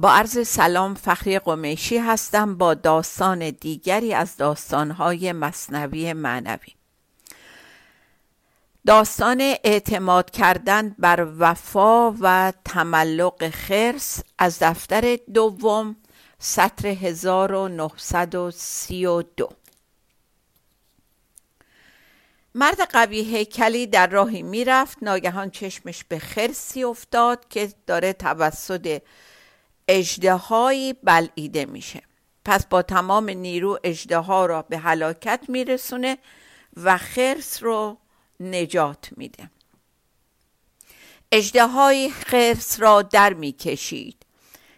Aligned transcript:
با 0.00 0.12
عرض 0.12 0.48
سلام 0.48 0.94
فخری 0.94 1.38
قمیشی 1.38 1.98
هستم 1.98 2.56
با 2.56 2.74
داستان 2.74 3.50
دیگری 3.50 4.14
از 4.14 4.36
داستانهای 4.36 5.32
مصنوی 5.32 6.12
معنوی. 6.12 6.74
داستان 8.86 9.40
اعتماد 9.40 10.30
کردن 10.30 10.94
بر 10.98 11.28
وفا 11.38 12.14
و 12.20 12.52
تملق 12.64 13.50
خرس 13.50 14.20
از 14.38 14.58
دفتر 14.60 15.18
دوم 15.34 15.96
سطر 16.38 16.86
1932 16.86 19.48
مرد 22.54 22.80
قوی 22.92 23.20
هیکلی 23.20 23.86
در 23.86 24.06
راهی 24.06 24.42
می‌رفت 24.42 24.98
ناگهان 25.02 25.50
چشمش 25.50 26.04
به 26.04 26.18
خرسی 26.18 26.84
افتاد 26.84 27.48
که 27.48 27.72
داره 27.86 28.12
توسط 28.12 29.02
اجدهایی 29.88 30.92
بلعیده 30.92 31.64
میشه. 31.64 32.02
پس 32.44 32.66
با 32.66 32.82
تمام 32.82 33.30
نیرو 33.30 33.78
اجدها 33.84 34.46
را 34.46 34.62
به 34.62 34.78
هلاکت 34.78 35.44
میرسونه 35.48 36.18
و 36.76 36.98
خرس 36.98 37.62
رو 37.62 37.98
نجات 38.40 39.08
میده. 39.16 39.50
اجدهای 41.32 42.10
خرس 42.10 42.80
را 42.80 43.02
در 43.02 43.32
می‌کشید. 43.32 44.26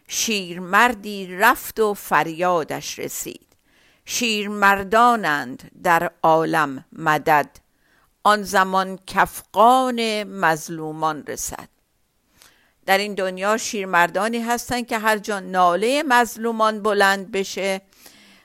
شیرمردی 0.08 1.26
رفت 1.26 1.80
و 1.80 1.94
فریادش 1.94 2.98
رسید. 2.98 3.46
شیرمردانند 4.04 5.70
در 5.82 6.10
عالم 6.22 6.84
مدد. 6.92 7.50
آن 8.24 8.42
زمان 8.42 8.98
کفقان 9.06 10.24
مظلومان 10.24 11.24
رسد. 11.26 11.68
در 12.86 12.98
این 12.98 13.14
دنیا 13.14 13.56
شیرمردانی 13.56 14.38
هستند 14.38 14.86
که 14.86 14.98
هر 14.98 15.18
جا 15.18 15.40
ناله 15.40 16.02
مظلومان 16.08 16.82
بلند 16.82 17.32
بشه 17.32 17.80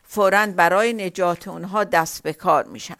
فورا 0.03 0.45
برای 0.45 0.93
نجات 0.93 1.47
اونها 1.47 1.83
دست 1.83 2.23
به 2.23 2.33
کار 2.33 2.63
میشن. 2.63 2.97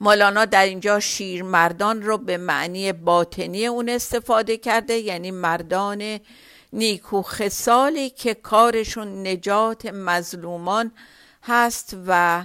مولانا 0.00 0.44
در 0.44 0.64
اینجا 0.64 1.00
شیرمردان 1.00 2.02
رو 2.02 2.18
به 2.18 2.36
معنی 2.36 2.92
باطنی 2.92 3.66
اون 3.66 3.88
استفاده 3.88 4.56
کرده 4.56 4.94
یعنی 4.94 5.30
مردان 5.30 6.20
نیکو 6.72 7.22
خسالی 7.22 8.10
که 8.10 8.34
کارشون 8.34 9.26
نجات 9.26 9.86
مظلومان 9.86 10.92
هست 11.42 11.96
و 12.06 12.44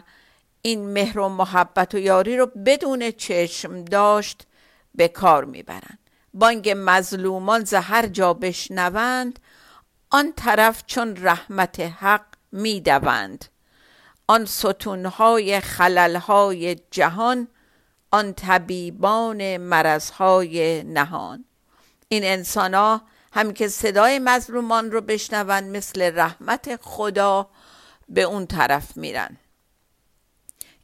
این 0.61 0.89
مهر 0.89 1.19
و 1.19 1.29
محبت 1.29 1.95
و 1.95 1.97
یاری 1.97 2.37
رو 2.37 2.45
بدون 2.45 3.11
چشم 3.11 3.83
داشت 3.83 4.43
به 4.95 5.07
کار 5.07 5.45
می‌برند 5.45 5.99
بانگ 6.33 6.73
مظلومان 6.77 7.63
زهر 7.63 8.07
جا 8.07 8.33
بشنوند 8.33 9.39
آن 10.09 10.33
طرف 10.35 10.83
چون 10.87 11.17
رحمت 11.25 11.79
حق 11.79 12.25
می‌دوند. 12.51 13.45
آن 14.27 14.45
ستونهای 14.45 15.59
خللهای 15.59 16.75
جهان 16.91 17.47
آن 18.11 18.33
طبیبان 18.33 19.57
مرزهای 19.57 20.83
نهان. 20.83 21.45
این 22.09 22.23
انسان 22.23 22.73
ها 22.73 23.01
هم 23.33 23.53
که 23.53 23.67
صدای 23.67 24.19
مظلومان 24.19 24.91
رو 24.91 25.01
بشنوند 25.01 25.75
مثل 25.77 26.11
رحمت 26.15 26.79
خدا 26.81 27.49
به 28.09 28.21
اون 28.21 28.47
طرف 28.47 28.97
میرن. 28.97 29.37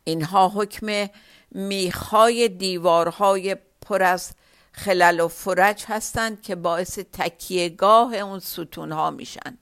اینها 0.04 0.50
حکم 0.56 1.10
میخهای 1.52 2.50
دیوارهای 2.50 3.56
پر 3.82 4.04
از 4.04 4.32
خلل 4.74 5.20
و 5.20 5.28
فرج 5.28 5.86
هستند 5.88 6.42
که 6.42 6.56
باعث 6.56 7.00
تکیهگاه 7.00 8.16
اون 8.16 8.40
ستونها 8.40 9.12
میشن 9.12 9.58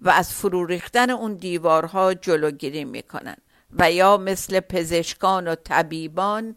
و 0.00 0.10
از 0.10 0.34
فرو 0.34 0.66
ریختن 0.66 1.10
اون 1.10 1.34
دیوارها 1.34 2.14
جلوگیری 2.14 2.84
می‌کنن 2.84 3.36
و 3.78 3.92
یا 3.92 4.16
مثل 4.16 4.60
پزشکان 4.60 5.48
و 5.48 5.54
طبیبان 5.54 6.56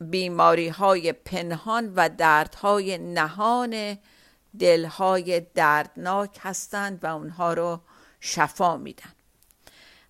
بیماری 0.00 0.68
های 0.68 1.12
پنهان 1.12 1.92
و 1.96 2.08
دردهای 2.08 2.98
نهان 2.98 3.98
دلهای 4.58 5.40
دردناک 5.54 6.38
هستند 6.40 7.04
و 7.04 7.06
اونها 7.06 7.52
رو 7.52 7.80
شفا 8.20 8.76
میدن. 8.76 9.12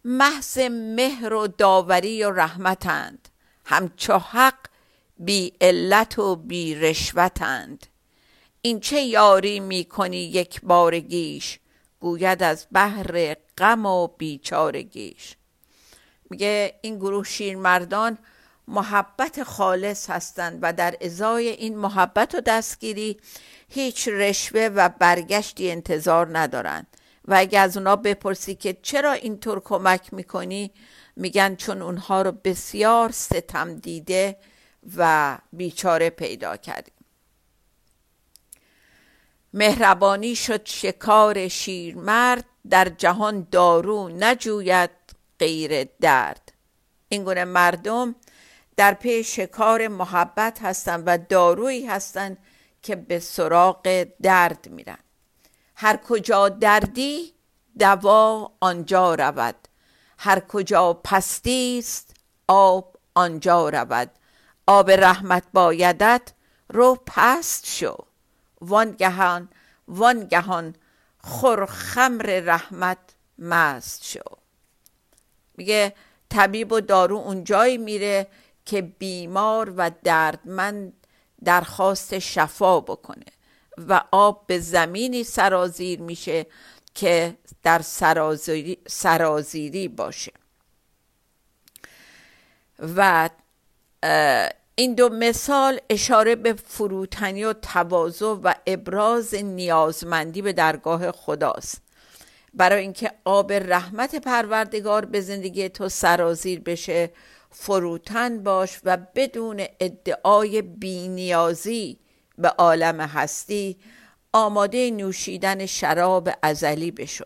محض 0.05 0.59
مهر 0.71 1.33
و 1.33 1.47
داوری 1.47 2.25
و 2.25 2.31
رحمتند. 2.31 3.29
همچو 3.65 4.19
حق 4.19 4.70
بی 5.25 5.53
علت 5.61 6.19
و 6.19 6.37
بی 6.37 6.75
رشوتند. 6.75 7.87
این 8.63 8.81
چه 8.81 9.01
یاری 9.01 9.61
می‌کنی 9.61 10.17
یک 10.17 10.61
بارگیش 10.61 11.59
گوید 12.01 12.43
از 12.43 12.67
بحر 12.73 13.37
غم 13.59 13.87
و 13.87 14.07
بیچارگیش 14.07 15.37
میگه 16.31 16.75
این 16.83 16.97
گروه 16.97 17.25
شیرمردان 17.25 18.19
محبت 18.69 19.43
خالص 19.43 20.11
هستند 20.11 20.59
و 20.63 20.73
در 20.73 20.97
ازای 21.01 21.49
این 21.49 21.79
محبت 21.79 22.35
و 22.35 22.41
دستگیری 22.41 23.17
هیچ 23.69 24.09
رشوه 24.09 24.71
و 24.75 24.89
برگشتی 24.89 25.71
انتظار 25.71 26.39
ندارند. 26.39 26.87
و 27.25 27.35
اگه 27.39 27.59
از 27.59 27.77
اونا 27.77 27.97
بپرسی 27.97 28.55
که 28.55 28.77
چرا 28.83 29.13
اینطور 29.13 29.61
کمک 29.61 30.15
می‌کنی؟ 30.15 30.71
میگن 31.17 31.55
چون 31.57 31.83
اونها 31.83 32.23
رو 32.23 32.33
بسیار 32.33 33.11
ستم 33.11 33.77
دیده 33.77 34.37
و 34.97 35.39
بیچاره 35.53 36.11
پیدا 36.11 36.57
کردیم. 36.57 36.95
مهربانی 39.55 40.35
شد 40.35 40.67
شکار 40.67 41.49
شیرمرد 41.49 42.45
در 42.71 42.89
جهان 42.89 43.47
دارو 43.51 44.09
نجوید 44.09 44.91
غیر 45.39 45.85
درد. 46.01 46.53
این 47.09 47.25
گونه 47.25 47.45
مردم 47.45 48.15
در 48.77 48.95
پی 48.95 49.25
شکار 49.25 49.89
محبت 49.89 50.63
هستند 50.63 51.03
و 51.07 51.19
دارویی 51.19 51.87
هستند 51.87 52.39
که 52.83 52.97
به 52.97 53.19
سراغ 53.19 54.07
درد 54.23 54.69
میرن. 54.69 54.99
هر 55.77 55.97
کجا 55.97 56.49
دردی 56.49 57.33
دوا 57.79 58.53
آنجا 58.61 59.15
رود. 59.15 59.69
هر 60.19 60.41
کجا 60.41 61.01
پستی 61.05 61.77
است 61.79 62.15
آب 62.49 62.97
آنجا 63.15 63.69
رود. 63.69 64.11
آب 64.71 64.91
رحمت 64.91 65.43
بایدت 65.53 66.33
رو 66.69 66.99
پست 67.07 67.67
شو. 67.67 67.97
وانگهان 68.61 69.49
وانگهان 69.89 70.75
خور 71.19 71.67
خمر 71.67 72.41
رحمت 72.45 72.99
مست 73.39 74.05
شو. 74.05 74.21
میگه 75.57 75.95
طبیب 76.29 76.73
و 76.73 76.81
دارو 76.81 77.17
اونجایی 77.17 77.79
میره 77.79 78.27
که 78.65 78.83
بیمار 78.83 79.75
و 79.77 79.91
دردمند 80.05 80.93
درخواست 81.45 82.19
شفا 82.19 82.81
بکنه 82.81 83.33
و 83.89 84.03
آب 84.11 84.47
به 84.47 84.59
زمینی 84.59 85.25
سرازیر 85.25 86.01
میشه 86.01 86.47
که 86.95 87.37
در 87.63 87.83
سرازیری, 87.83 88.79
سرازیری 88.89 89.89
باشه. 89.89 90.33
و 92.97 93.31
این 94.81 94.95
دو 94.95 95.09
مثال 95.09 95.81
اشاره 95.91 96.37
به 96.37 96.53
فروتنی 96.53 97.45
و 97.45 97.53
تواضع 97.53 98.27
و 98.27 98.55
ابراز 98.67 99.35
نیازمندی 99.35 100.43
به 100.43 100.53
درگاه 100.53 101.13
خداست. 101.13 101.83
برای 102.55 102.83
اینکه 102.83 103.13
آب 103.25 103.53
رحمت 103.53 104.17
پروردگار 104.17 105.05
به 105.05 105.21
زندگی 105.21 105.69
تو 105.69 105.89
سرازیر 105.89 106.61
بشه 106.61 107.11
فروتن 107.51 108.43
باش 108.43 108.81
و 108.85 108.99
بدون 109.15 109.65
ادعای 109.81 110.63
بینیازی 110.63 111.99
به 112.39 112.49
عالم 112.49 113.01
هستی 113.01 113.77
آماده 114.33 114.91
نوشیدن 114.91 115.67
شراب 115.67 116.29
ازلی 116.43 116.91
بشو 116.91 117.25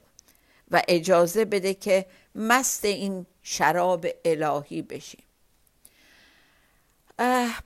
و 0.70 0.82
اجازه 0.88 1.44
بده 1.44 1.74
که 1.74 2.06
مست 2.34 2.84
این 2.84 3.26
شراب 3.42 4.06
الهی 4.24 4.82
بشی. 4.82 5.23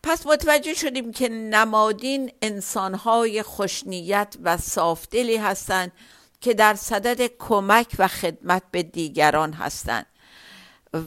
پس 0.02 0.26
متوجه 0.26 0.74
شدیم 0.74 1.12
که 1.12 1.28
نمادین 1.28 2.32
انسانهای 2.42 3.42
خوشنیت 3.42 4.36
و 4.42 4.56
صافدلی 4.56 5.36
هستند 5.36 5.92
که 6.40 6.54
در 6.54 6.74
صدد 6.74 7.30
کمک 7.38 7.96
و 7.98 8.08
خدمت 8.08 8.62
به 8.70 8.82
دیگران 8.82 9.52
هستند 9.52 10.06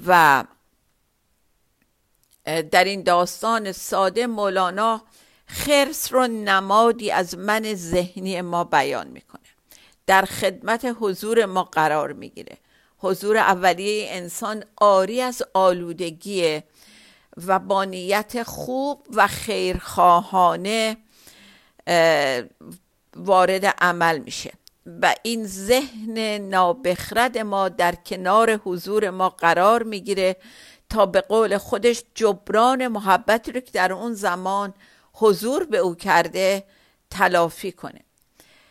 و 0.08 0.44
در 2.72 2.84
این 2.84 3.04
داستان 3.04 3.72
ساده 3.72 4.28
مولانا 4.28 5.02
خرس 5.46 6.14
رو 6.14 6.28
نمادی 6.28 7.12
از 7.12 7.38
من 7.38 7.74
ذهنی 7.74 8.42
ما 8.42 8.64
بیان 8.64 9.08
می‌کنه. 9.08 9.42
در 10.08 10.26
خدمت 10.26 10.96
حضور 11.00 11.46
ما 11.46 11.64
قرار 11.64 12.14
می‌گیره. 12.14 12.58
حضور 12.98 13.38
اولیه 13.38 14.08
انسان 14.10 14.64
آری 14.76 15.22
از 15.22 15.44
آلودگی 15.54 16.62
و 17.48 17.60
با 17.60 17.83
نیت 17.83 18.44
خوب 18.44 19.07
و 19.13 19.28
خیرخواهانه 19.28 20.98
وارد 23.16 23.66
عمل 23.66 24.19
میشه. 24.19 24.51
و 25.01 25.16
این 25.24 25.48
ذهن 25.48 26.18
نابخرد 26.38 27.38
ما 27.38 27.69
در 27.69 27.95
کنار 27.95 28.56
حضور 28.56 29.10
ما 29.10 29.30
قرار 29.30 29.83
می‌گیره 29.83 30.36
تا 30.89 31.06
به 31.06 31.22
قول 31.22 31.57
خودش 31.57 32.04
جبران 32.16 32.88
محبتی 32.88 33.51
رو 33.51 33.60
که 33.60 33.72
در 33.72 33.94
اون 33.94 34.13
زمان 34.13 34.74
حضور 35.13 35.63
به 35.63 35.77
او 35.77 35.95
کرده 35.95 36.63
تلافی 37.10 37.72
کنه. 37.72 38.01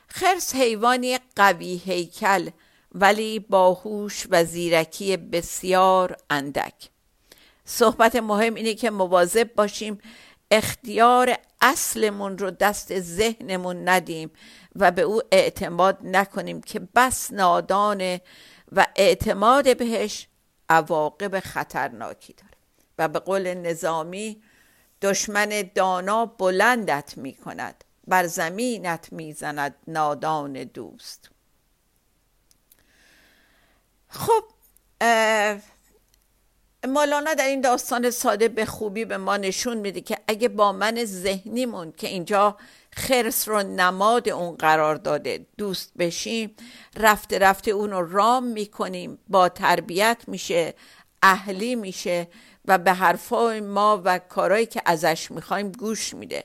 خرس 0.08 0.54
حیوانی 0.54 1.18
قوی 1.36 1.76
هیکل 1.84 2.50
ولی 2.94 3.38
باهوش 3.38 4.26
و 4.30 4.44
زیرکی 4.44 5.16
بسیار 5.16 6.16
اندک. 6.30 6.74
صحبت 7.64 8.16
مهم 8.16 8.54
اینه 8.54 8.74
که 8.74 8.90
مواظب 8.90 9.54
باشیم 9.54 9.98
اختیار 10.50 11.36
اصلمون 11.60 12.38
رو 12.38 12.50
دست 12.50 13.00
ذهنمون 13.00 13.88
ندیم 13.88 14.30
و 14.76 14.90
به 14.90 15.02
او 15.02 15.22
اعتماد 15.32 15.98
نکنیم 16.02 16.60
که 16.60 16.80
بس 16.94 17.32
نادانه 17.32 18.20
و 18.72 18.86
اعتماد 18.96 19.76
بهش 19.76 20.28
عواقب 20.68 21.40
خطرناکی 21.40 22.32
داره. 22.32 22.50
و 22.98 23.08
به 23.08 23.18
قول 23.18 23.54
نظامی 23.54 24.42
دشمن 25.02 25.70
دانا 25.74 26.26
بلندت 26.26 27.12
می 27.16 27.34
کند 27.34 27.84
بر 28.06 28.26
زمینت 28.26 29.12
می‌زند 29.12 29.74
نادان 29.86 30.52
دوست. 30.52 31.30
خب 34.08 34.44
مولانا 36.88 37.34
در 37.34 37.46
این 37.46 37.60
داستان 37.60 38.10
ساده 38.10 38.48
به 38.48 38.66
خوبی 38.66 39.04
به 39.04 39.16
ما 39.16 39.36
نشون 39.36 39.76
میده 39.76 40.00
که 40.00 40.18
اگه 40.28 40.48
با 40.48 40.72
من 40.72 41.04
ذهنیمون 41.04 41.92
که 41.92 42.08
اینجا 42.08 42.56
خرس 42.92 43.48
رو 43.48 43.62
نماد 43.62 44.28
اون 44.28 44.56
قرار 44.56 44.94
داده 44.94 45.46
دوست 45.58 45.92
بشیم 45.98 46.54
رفته 46.96 47.38
رفته 47.38 47.70
اون 47.70 47.90
رو 47.90 48.12
رام 48.12 48.44
می‌کنیم 48.44 49.18
با 49.28 49.48
تربیت 49.48 50.22
میشه 50.26 50.74
اهلی 51.22 51.74
میشه 51.74 52.28
و 52.64 52.78
به 52.78 52.92
حرفای 52.92 53.60
ما 53.60 54.02
و 54.04 54.18
کارهایی 54.18 54.66
که 54.66 54.82
ازش 54.84 55.30
می‌خوایم 55.30 55.72
گوش 55.72 56.14
میده 56.14 56.44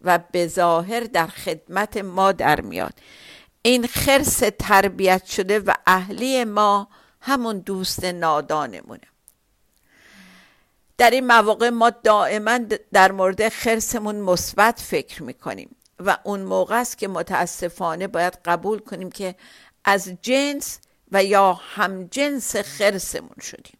و 0.00 0.18
به 0.32 0.46
ظاهر 0.46 1.00
در 1.00 1.26
خدمت 1.26 1.96
ما 1.96 2.32
در 2.32 2.60
میاد. 2.60 2.94
این 3.62 3.86
خرس 3.86 4.42
تربیت 4.58 5.24
شده 5.24 5.58
و 5.58 5.74
اهلی 5.86 6.44
ما 6.44 6.88
همون 7.20 7.58
دوست 7.58 8.04
نادانمونه. 8.04 9.15
در 10.98 11.10
این 11.10 11.26
مواقع 11.26 11.68
ما 11.68 11.90
دائما 11.90 12.58
در 12.92 13.12
مورد 13.12 13.48
خرسمون 13.48 14.16
مثبت 14.16 14.80
فکر 14.80 15.22
می‌کنیم 15.22 15.76
و 15.98 16.18
اون 16.24 16.40
موقع 16.40 16.80
است 16.80 16.98
که 16.98 17.08
متاسفانه 17.08 18.06
باید 18.06 18.38
قبول 18.44 18.78
کنیم 18.78 19.10
که 19.10 19.34
از 19.84 20.12
جنس 20.22 20.78
و 21.12 21.24
یا 21.24 21.52
همجنس 21.52 22.56
خرسمون 22.56 23.36
شدیم 23.42 23.78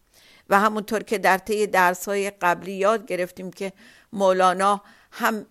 و 0.51 0.61
همونطور 0.61 1.03
که 1.03 1.19
در 1.19 1.39
طی 1.39 1.67
درس 1.67 2.09
های 2.09 2.31
قبلی 2.31 2.73
یاد 2.73 3.07
گرفتیم 3.07 3.51
که 3.51 3.73
مولانا 4.13 4.83
هم 5.13 5.47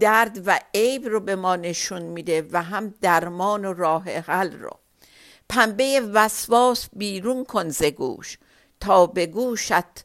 درد 0.00 0.42
و 0.46 0.60
عیب 0.74 1.06
رو 1.06 1.20
به 1.20 1.36
ما 1.36 1.56
نشون 1.56 2.02
میده 2.02 2.48
و 2.52 2.62
هم 2.62 2.94
درمان 3.00 3.64
و 3.64 3.72
راه 3.72 4.10
حل 4.10 4.52
رو. 4.52 4.70
پنبه 5.48 6.00
وسواس 6.12 6.88
بیرون 6.92 7.44
کن 7.44 7.68
ز 7.68 7.82
گوش 7.84 8.38
تا 8.80 9.06
به 9.06 9.26
گوشت 9.26 10.04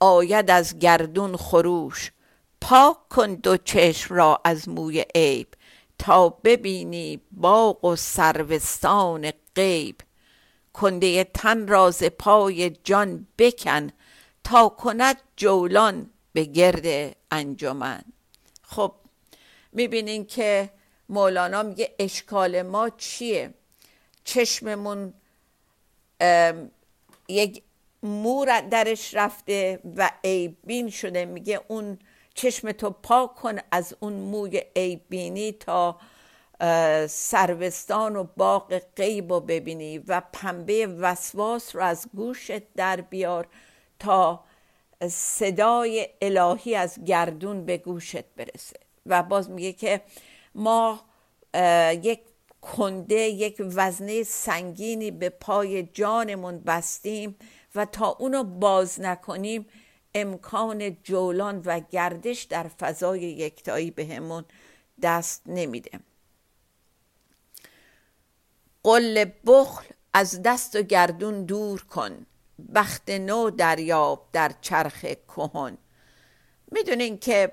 آید 0.00 0.50
از 0.50 0.78
گردون 0.78 1.36
خروش. 1.36 2.12
پاک 2.60 3.08
کن 3.08 3.34
دو 3.34 3.56
چشم 3.56 4.14
را 4.14 4.40
از 4.44 4.68
موی 4.68 5.04
عیب 5.14 5.48
تا 5.98 6.28
ببینی 6.28 7.20
باغ 7.32 7.84
و 7.84 7.96
سروستان 7.96 9.32
غیب. 9.56 9.96
کنده 10.72 11.24
تن 11.24 11.66
راز 11.66 12.02
پای 12.02 12.70
جان 12.70 13.26
بکن 13.38 13.90
تا 14.44 14.68
کند 14.68 15.16
جولان 15.36 16.10
به 16.32 16.44
گرد 16.44 17.16
انجمن. 17.30 18.02
خب 18.62 18.92
می‌بینین 19.72 20.26
که 20.26 20.70
مولانا 21.08 21.62
میگه 21.62 21.94
اشکال 21.98 22.62
ما 22.62 22.90
چیه؟ 22.90 23.54
چشممون 24.24 25.14
یک 27.28 27.62
مور 28.02 28.60
درش 28.60 29.14
رفته 29.14 29.80
و 29.96 30.10
عیبین 30.24 30.90
شده. 30.90 31.24
میگه 31.24 31.60
اون 31.68 31.98
چشم 32.34 32.72
تو 32.72 32.90
پاک 32.90 33.34
کن 33.34 33.56
از 33.70 33.96
اون 34.00 34.12
موی 34.12 34.62
عیبینی 34.76 35.52
تا 35.52 35.98
سروستان 37.08 38.16
و 38.16 38.24
باغ 38.36 38.80
غیب 38.96 39.32
رو 39.32 39.40
ببینی 39.40 39.98
و 39.98 40.22
پنبه 40.32 40.86
وسواس 40.86 41.76
رو 41.76 41.82
از 41.82 42.06
گوشت 42.16 42.74
در 42.74 43.00
بیار 43.00 43.48
تا 43.98 44.44
صدای 45.08 46.08
الهی 46.22 46.74
از 46.74 47.04
گردون 47.04 47.64
به 47.64 47.78
گوشت 47.78 48.24
برسه. 48.24 48.76
و 49.06 49.22
باز 49.22 49.50
میگه 49.50 49.72
که 49.72 50.00
ما 50.54 51.00
یک 52.02 52.20
کنده 52.62 53.14
یک 53.14 53.56
وزنه 53.60 54.22
سنگینی 54.22 55.10
به 55.10 55.28
پای 55.28 55.82
جانمون 55.82 56.58
بستیم 56.58 57.36
و 57.74 57.84
تا 57.84 58.06
اونو 58.06 58.44
باز 58.44 59.00
نکنیم 59.00 59.66
امکان 60.14 60.96
جولان 61.02 61.62
و 61.64 61.80
گردش 61.80 62.42
در 62.42 62.68
فضای 62.68 63.20
یکتایی 63.20 63.90
بهمون 63.90 64.44
دست 65.02 65.42
نمیده. 65.46 66.00
قل 68.82 69.24
بخل 69.46 69.84
از 70.12 70.42
دست 70.42 70.76
و 70.76 70.82
گردون 70.82 71.44
دور 71.44 71.82
کن. 71.82 72.26
بخت 72.74 73.10
نو 73.10 73.50
دریاب 73.50 74.28
در 74.32 74.52
چرخ 74.60 75.04
کهن. 75.28 75.78
می‌دونین 76.72 77.18
که 77.18 77.52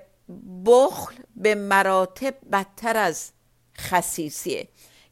بخل 0.66 1.14
به 1.36 1.54
مراتب 1.54 2.34
بدتر 2.52 2.96
از 2.96 3.30
خصیصیه. 3.78 4.68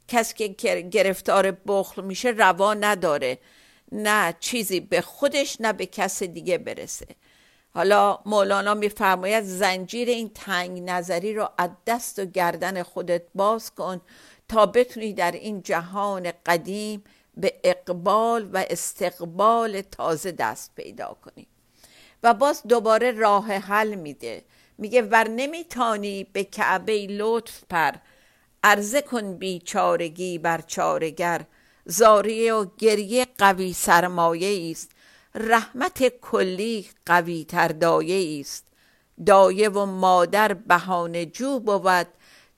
کسی 0.08 0.54
که 0.54 0.80
گرفتار 0.80 1.50
بخل 1.50 2.04
میشه 2.04 2.28
روا 2.28 2.74
نداره. 2.74 3.38
نه 3.92 4.34
چیزی 4.40 4.80
به 4.80 5.00
خودش 5.00 5.60
نه 5.60 5.72
به 5.72 5.86
کس 5.86 6.22
دیگه 6.22 6.58
برسه. 6.58 7.06
حالا 7.74 8.18
مولانا 8.26 8.74
میفرماید 8.74 9.44
زنجیر 9.44 10.08
این 10.08 10.30
تنگ 10.34 10.82
نظری 10.90 11.34
رو 11.34 11.48
از 11.58 11.70
دست 11.86 12.18
و 12.18 12.24
گردن 12.24 12.82
خودت 12.82 13.22
باز 13.34 13.74
کن 13.74 14.00
تا 14.48 14.66
بتونی 14.66 15.12
در 15.12 15.32
این 15.32 15.62
جهان 15.62 16.32
قدیم 16.46 17.04
به 17.36 17.54
اقبال 17.64 18.50
و 18.52 18.64
استقبال 18.70 19.80
تازه 19.80 20.32
دست 20.32 20.74
پیدا 20.76 21.16
کنی. 21.24 21.46
و 22.22 22.34
باز 22.34 22.62
دوباره 22.68 23.10
راه 23.10 23.52
حل 23.52 23.94
میده. 23.94 24.44
میگه 24.78 25.02
ور 25.02 25.28
نمیتانی 25.28 26.24
به 26.24 26.44
کعبه 26.44 27.06
لطف 27.06 27.62
پر 27.70 27.92
عرضه 28.62 29.02
کن 29.02 29.34
بیچارگی 29.34 30.38
بر 30.38 30.60
چارگر 30.60 31.44
زاریه 31.86 32.54
و 32.54 32.66
گریه 32.78 33.26
قوی 33.38 33.72
سرمایه 33.72 34.70
است. 34.70 34.90
رحمت 35.34 36.08
کلی 36.08 36.88
قوی 37.06 37.44
تر 37.44 37.68
دایه 37.68 38.40
است. 38.40 38.66
دایه 39.26 39.68
و 39.68 39.86
مادر 39.86 40.52
بهانه 40.52 41.26
جو 41.26 41.60
بود 41.60 42.06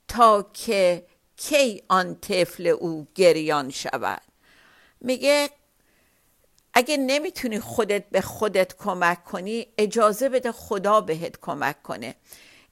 تا 0.09 0.51
که 0.55 1.07
کی 1.37 1.83
آن 1.89 2.15
طفل 2.15 2.67
او 2.67 3.07
گریان 3.15 3.71
شود. 3.71 4.23
میگه 5.01 5.51
اگه 6.75 6.97
نمی‌تونی 6.97 7.61
خودت 7.61 8.11
به 8.11 8.21
خودت 8.21 8.77
کمک 8.77 9.25
کنی 9.25 9.67
اجازه 9.79 10.29
بده 10.29 10.53
خدا 10.53 11.01
بهت 11.01 11.41
کمک 11.41 11.83
کنه. 11.83 12.15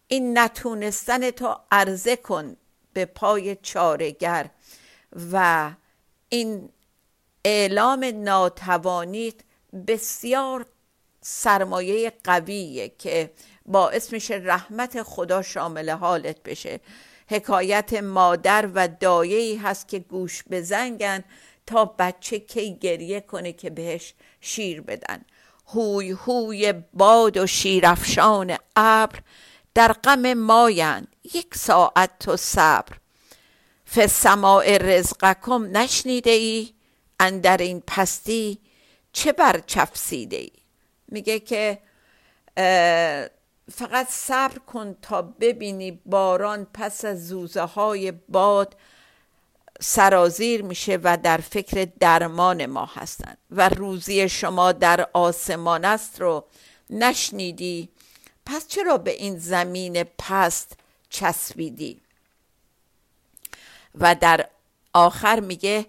این 0.09 0.39
نتونستن 0.39 1.31
تو 1.31 1.57
عرضه 1.71 2.17
کن 2.17 2.57
به 2.93 3.05
پای 3.05 3.57
چارگر 3.57 4.51
و 5.33 5.71
این 6.29 6.69
اعلام 7.45 8.05
ناتوانیت 8.05 9.35
بسیار 9.89 10.67
سرمایه 11.21 12.13
قویه 12.25 12.89
که 12.89 13.31
باعث 13.67 14.13
میشه 14.13 14.35
رحمت 14.35 15.03
خدا 15.03 15.43
شامل 15.43 15.91
حالت 15.91 16.43
بشه. 16.43 16.81
حکایت 17.29 17.93
مادر 17.95 18.71
و 18.75 18.89
دایه‌ای 18.89 19.57
هست 19.57 19.89
که 19.89 19.99
گوش 19.99 20.45
بزنگن 20.51 21.25
تا 21.67 21.85
بچه 21.85 22.39
کی 22.39 22.75
گریه 22.75 23.21
کنه 23.21 23.53
که 23.53 23.71
بهش 23.71 24.15
شیر 24.41 24.81
بدن. 24.81 25.25
هوی 25.67 26.11
هوی 26.11 26.75
باد 26.93 27.37
و 27.37 27.47
شیرفشان 27.47 28.57
ابر 28.77 29.19
در 29.75 29.93
غم 29.93 30.35
مایند. 30.35 31.17
یک 31.35 31.55
ساعت 31.55 32.11
تو 32.21 32.37
صبر. 32.37 32.97
ف 33.87 34.07
سماع 34.07 34.79
رزقکم 34.79 35.77
نشنیده 35.77 36.31
ای؟ 36.31 36.75
اندر 37.21 37.57
این 37.57 37.83
پستی 37.87 38.59
چه 39.13 39.33
بر 39.33 39.61
چفسیده 39.67 40.37
ای؟ 40.37 40.53
میگه 41.09 41.41
که 41.41 41.79
فقط 43.73 44.09
صبر 44.09 44.59
کن 44.59 44.97
تا 45.03 45.23
ببینی 45.23 46.01
باران 46.07 46.67
پس 46.75 47.05
از 47.05 47.29
زوزه 47.29 47.63
های 47.63 48.13
باد 48.13 48.77
سرازیر 49.81 50.63
میشه 50.63 50.99
و 51.03 51.17
در 51.17 51.37
فکر 51.37 51.89
درمان 52.01 52.67
ما 52.67 52.91
هستند 52.95 53.39
و 53.51 53.69
روزی 53.69 54.29
شما 54.29 54.73
در 54.73 55.09
آسمان 55.13 55.85
است 55.85 56.21
رو 56.21 56.45
نشنیدی. 56.91 57.89
پس 58.47 58.69
چرا 58.69 58.99
به 58.99 59.11
این 59.11 59.39
زمین 59.39 60.03
پست 60.03 60.77
چسبیدی؟ 61.11 62.01
و 63.97 64.15
در 64.15 64.49
آخر 64.93 65.41
میگه 65.41 65.87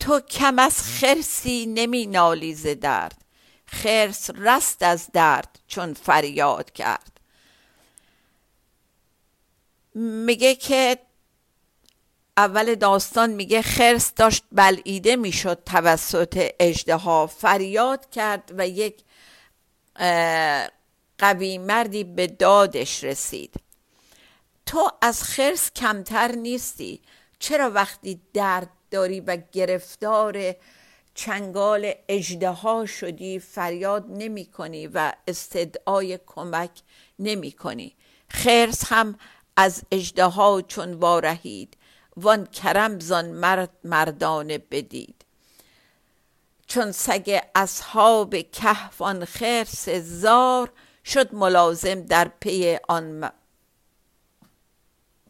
تو 0.00 0.20
کم 0.20 0.58
از 0.58 0.82
خرسی 0.82 1.66
نمی 1.66 2.06
نالیز 2.06 2.66
درد. 2.66 3.24
خرس 3.66 4.30
رست 4.34 4.82
از 4.82 5.08
درد 5.12 5.58
چون 5.66 5.94
فریاد 5.94 6.72
کرد. 6.72 7.20
میگه 9.94 10.54
که 10.54 10.98
اول 12.36 12.74
داستان 12.74 13.30
میگه 13.30 13.62
خرس 13.62 14.14
داشت 14.14 14.44
بلعیده 14.52 15.16
می‌شد 15.16 15.62
توسط 15.66 16.50
اجده 16.60 17.26
فریاد 17.26 18.10
کرد 18.10 18.52
و 18.58 18.68
یک 18.68 19.04
قوی 21.18 21.58
مردی 21.58 22.04
به 22.04 22.26
دادش 22.26 23.04
رسید. 23.04 23.54
تو 24.66 24.92
از 25.02 25.22
خرس 25.22 25.70
کمتر 25.70 26.32
نیستی. 26.32 27.00
چرا 27.40 27.70
وقتی 27.70 28.20
درد 28.34 28.70
داری 28.90 29.20
و 29.20 29.38
گرفتار 29.52 30.54
چنگال 31.14 31.92
اجده 32.08 32.86
شدی 32.86 33.38
فریاد 33.38 34.06
نمی 34.08 34.44
کنی 34.44 34.86
و 34.86 35.12
استدعای 35.28 36.18
کمک 36.26 36.70
نمی 37.18 37.52
کنی؟ 37.52 37.96
خرس 38.28 38.84
هم 38.92 39.18
از 39.56 39.82
اجده 39.90 40.62
چون 40.68 40.94
وارهید 40.94 41.76
وان 42.16 42.46
کرم 42.46 43.00
زان 43.00 43.30
مرد 43.30 43.70
مردانه 43.84 44.58
بدید. 44.58 45.24
چون 46.66 46.92
سگ 46.92 47.40
اصحاب 47.54 48.36
کهف 48.36 49.02
آن 49.02 49.24
خرس 49.24 49.88
زار 49.88 50.72
شد 51.04 51.34
ملازم 51.34 52.02
در 52.02 52.30
پی 52.40 52.78
آن 52.88 53.30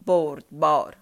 برد 0.06 0.44
بار 0.50 0.96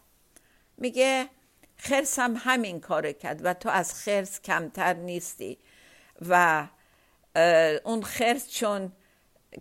میگه 0.78 1.28
خرس 1.76 2.18
هم 2.18 2.34
همین 2.38 2.80
کار 2.80 3.12
کرد 3.12 3.40
و 3.44 3.54
تو 3.54 3.68
از 3.68 3.94
خرس 3.94 4.40
کمتر 4.40 4.94
نیستی 4.94 5.58
و 6.28 6.66
اون 7.84 8.02
خرس 8.02 8.50
چون 8.50 8.92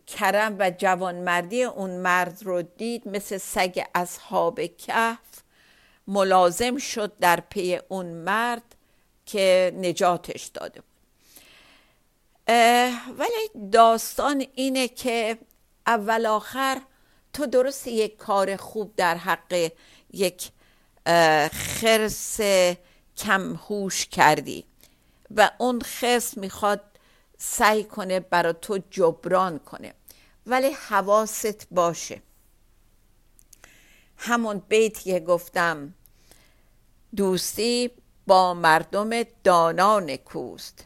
کرم 0.08 0.56
و 0.60 0.72
جوانمردی 0.78 1.64
اون 1.64 1.90
مرد 1.90 2.44
رو 2.44 2.62
دید 2.62 3.08
مثل 3.08 3.38
سگ 3.38 3.84
اصحاب 3.96 4.66
کهف 4.78 5.42
ملازم 6.08 6.78
شد 6.78 7.18
در 7.20 7.40
پی 7.40 7.80
اون 7.88 8.06
مرد 8.06 8.76
که 9.26 9.74
نجاتش 9.76 10.46
داده 10.46 10.82
بود. 10.82 10.88
ولی 13.18 13.70
داستان 13.72 14.46
اینه 14.56 14.88
که 14.88 15.38
اول 15.88 16.26
آخر 16.26 16.82
تو 17.34 17.46
درست 17.46 17.88
یک 17.88 18.18
کار 18.18 18.56
خوب 18.56 18.96
در 18.96 19.18
حق 19.18 19.72
یک 20.14 20.52
خرس 21.52 22.40
کمهوش 23.18 24.06
کردی 24.06 24.66
و 25.36 25.52
اون 25.58 25.82
خرس 25.82 26.38
می‌خواد 26.38 26.82
سعی 27.38 27.84
کنه 27.84 28.20
برا 28.20 28.54
تو 28.54 28.80
جبران 28.90 29.60
کنه. 29.60 29.94
ولی 30.46 30.70
حواست 30.70 31.68
باشه. 31.72 32.22
همون 34.18 34.62
بیتی 34.70 35.20
گفتم 35.20 35.94
دوستی 37.16 37.92
با 38.28 38.54
مردم 38.54 39.24
دانا 39.44 40.00
نکوست. 40.00 40.86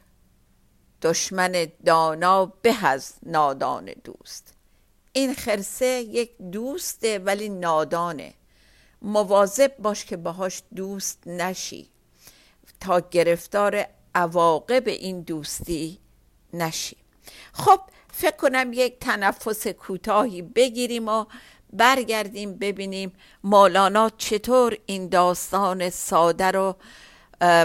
دشمن 1.02 1.68
دانا 1.86 2.46
به 2.46 2.86
از 2.86 3.14
نادان 3.24 3.86
دوست. 4.04 4.54
این 5.14 5.34
خرسه 5.34 5.86
یک 5.86 6.38
دوسته 6.38 7.20
ولی 7.20 7.50
نادانه. 7.50 8.34
مواظب 9.02 9.78
باش 9.80 10.06
که 10.06 10.18
باهاش 10.18 10.64
دوست 10.76 11.28
نشی. 11.28 11.90
تا 12.80 13.00
گرفتار 13.00 13.86
عواقب 14.16 14.88
این 14.88 15.22
دوستی 15.22 16.00
نشی. 16.54 16.98
خب 17.54 17.82
فکر 18.14 18.36
کنم 18.36 18.74
یک 18.74 19.00
تنفس 19.00 19.68
کوتاهی 19.68 20.42
بگیریم 20.42 21.08
و 21.08 21.26
برگردیم 21.74 22.58
ببینیم 22.58 23.14
مولانا 23.44 24.10
چطور 24.18 24.78
این 24.86 25.10
داستان 25.10 25.90
ساده 25.90 26.52
رو 26.52 26.76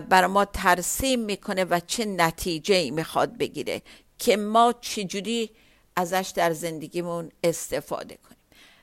بر 0.01 0.27
ما 0.27 0.45
ترسیم 0.45 1.21
می‌کنه 1.21 1.65
و 1.65 1.81
چه 1.87 2.05
نتیجه 2.05 2.75
ای 2.75 2.91
می‌خواد 2.91 3.39
بگیره 3.39 3.83
که 4.19 4.37
ما 4.37 4.75
چجوری 4.81 5.51
ازش 5.97 6.33
در 6.35 6.53
زندگیمون 6.53 7.33
استفاده 7.45 8.15
کنیم. 8.17 8.39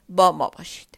با 0.09 0.31
ما 0.31 0.49
باشید. 0.49 0.97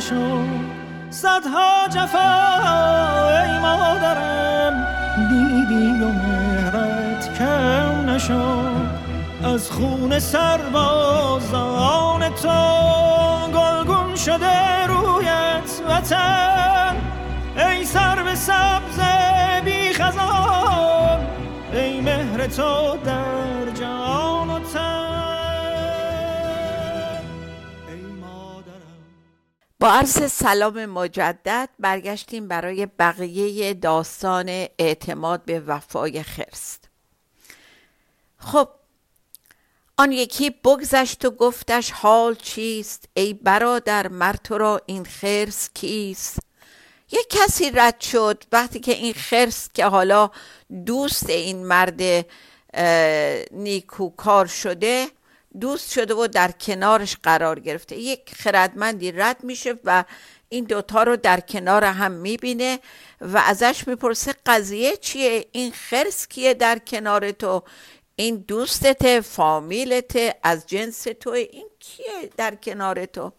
شد 0.00 0.46
صدها 1.10 1.88
جفا 1.88 2.32
ای 3.42 3.58
مادرم 3.58 4.86
دیدی 5.28 6.04
و 6.04 6.08
مهرت 6.08 7.38
کم 7.38 8.10
نشد. 8.10 9.00
از 9.44 9.70
خون 9.70 10.18
سربازان 10.18 11.80
تو 12.34 12.48
گلگون 13.54 14.16
شده 14.16 14.86
رویت 14.86 15.80
وطن. 15.88 16.96
ای 17.56 17.84
سر 17.84 18.22
به 18.22 18.34
سبز 18.34 19.00
بی 19.64 19.92
خزان 19.92 21.20
ای 21.72 22.00
مهر 22.00 22.46
تو 22.46 22.96
در 23.04 23.70
جان 23.80 24.29
با 29.80 29.92
عرض 29.92 30.32
سلام 30.32 30.86
مجدد 30.86 31.68
برگشتیم 31.78 32.48
برای 32.48 32.86
بقیه 32.86 33.74
داستان 33.74 34.48
اعتماد 34.78 35.44
به 35.44 35.60
وفای 35.60 36.22
خرست. 36.22 36.88
خب 38.38 38.68
آن 39.96 40.12
یکی 40.12 40.50
بگذشت 40.50 41.24
و 41.24 41.30
گفتش 41.30 41.90
حال 41.90 42.34
چیست؟ 42.34 43.08
ای 43.14 43.34
برادر 43.34 44.08
مر 44.08 44.32
تو 44.32 44.58
را 44.58 44.80
این 44.86 45.04
خرس 45.04 45.70
کیست؟ 45.74 46.38
یک 47.12 47.26
کسی 47.30 47.70
رد 47.70 48.00
شد 48.00 48.44
وقتی 48.52 48.80
که 48.80 48.92
این 48.92 49.12
خرس 49.12 49.68
که 49.74 49.84
حالا 49.84 50.30
دوست 50.86 51.30
این 51.30 51.66
مرد 51.66 52.26
نیکوکار 53.52 54.46
شده 54.46 55.06
دوست 55.60 55.92
شده 55.92 56.14
و 56.14 56.26
در 56.26 56.50
کنارش 56.50 57.16
قرار 57.22 57.60
گرفته. 57.60 57.96
یک 57.96 58.34
خردمندی 58.34 59.12
رد 59.12 59.44
میشه 59.44 59.74
و 59.84 60.04
این 60.48 60.64
دوتا 60.64 61.02
رو 61.02 61.16
در 61.16 61.40
کنار 61.40 61.84
هم 61.84 62.12
می‌بینه 62.12 62.78
و 63.20 63.38
ازش 63.38 63.88
می‌پرسه 63.88 64.34
قضیه 64.46 64.96
چیه؟ 64.96 65.46
این 65.52 65.72
خرس 65.72 66.28
کیه 66.28 66.54
در 66.54 66.78
کنار 66.78 67.30
تو؟ 67.30 67.62
این 68.16 68.36
دوستت 68.36 69.20
فامیلت 69.20 70.36
از 70.42 70.66
جنس 70.66 71.02
تو 71.02 71.30
این 71.30 71.66
کیه 71.80 72.30
در 72.36 72.54
کنار 72.54 73.06
تو؟ 73.06 73.32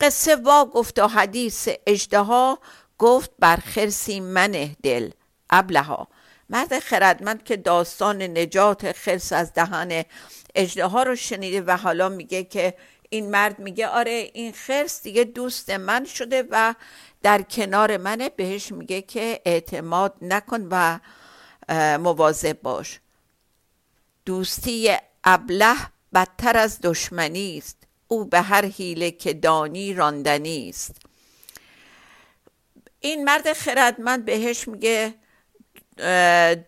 قصه 0.00 0.36
وا 0.36 0.64
گفت 0.64 0.98
و 0.98 1.06
حدیث 1.06 1.68
اجدها 1.86 2.58
گفت 2.98 3.30
بر 3.38 3.56
خرسی 3.56 4.20
منه 4.20 4.76
دل 4.82 5.10
ابلها. 5.50 6.08
مرد 6.50 6.78
خردمند 6.78 7.44
که 7.44 7.56
داستان 7.56 8.22
نجات 8.22 8.92
خرس 8.92 9.32
از 9.32 9.52
دهان 9.52 10.04
اجده 10.54 11.02
رو 11.04 11.16
شنیده 11.16 11.60
و 11.60 11.76
حالا 11.76 12.08
میگه 12.08 12.44
که 12.44 12.74
این 13.10 13.30
مرد 13.30 13.58
میگه 13.58 13.86
آره 13.86 14.30
این 14.34 14.52
خرس 14.52 15.02
دیگه 15.02 15.24
دوست 15.24 15.70
من 15.70 16.04
شده 16.04 16.44
و 16.50 16.74
در 17.22 17.42
کنار 17.42 17.96
منه 17.96 18.28
بهش 18.28 18.72
میگه 18.72 19.02
که 19.02 19.40
اعتماد 19.44 20.14
نکن 20.22 20.68
و 20.70 20.98
مواظب 21.98 22.62
باش. 22.62 23.00
دوستی 24.26 24.96
ابله 25.24 25.76
بدتر 26.14 26.56
از 26.56 26.80
دشمنی 26.82 27.58
است. 27.58 27.76
او 28.08 28.24
به 28.24 28.40
هر 28.40 28.64
حیله 28.64 29.10
که 29.10 29.32
دانی 29.32 29.94
راندنی 29.94 30.68
است. 30.68 30.96
این 33.00 33.24
مرد 33.24 33.52
خردمند 33.52 34.24
بهش 34.24 34.68
میگه 34.68 35.14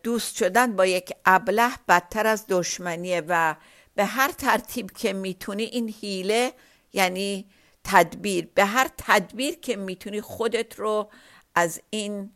دوست 0.02 0.36
شدن 0.36 0.76
با 0.76 0.86
یک 0.86 1.12
ابله 1.24 1.70
بدتر 1.88 2.26
از 2.26 2.44
دشمنیه 2.48 3.22
و 3.28 3.56
به 3.94 4.04
هر 4.04 4.32
ترتیب 4.32 4.90
که 4.90 5.12
می‌تونی 5.12 5.62
این 5.62 5.94
هیله 6.00 6.52
یعنی 6.92 7.46
تدبیر 7.84 8.48
به 8.54 8.64
هر 8.64 8.90
تدبیر 8.98 9.54
که 9.54 9.76
می‌تونی 9.76 10.20
خودت 10.20 10.78
رو 10.78 11.10
از 11.54 11.80
این 11.90 12.30